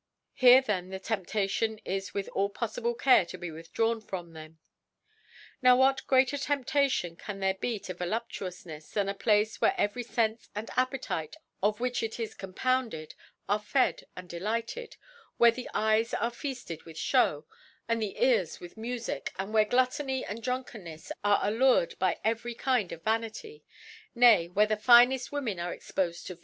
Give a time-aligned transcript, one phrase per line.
[0.33, 4.57] Here then the T<emptation is with all poffible Care to be withdrawn from them.
[5.61, 10.49] Now what greater TcmptaiioD can there be to Voluptuoufnefe, jlian a Place where every Sente
[10.55, 13.13] and Appetite of which ic is ccfeipounded^
[13.47, 14.97] are fed and delighted j
[15.37, 17.45] where the Eyes are feafted^ with Show,
[17.87, 22.55] and the Ears with Mufic, and where Glut tony and Druiikcnnefs are allured by every
[22.55, 23.63] Kind of Dainty;
[24.15, 26.39] nay where the fineft Women are expofed to.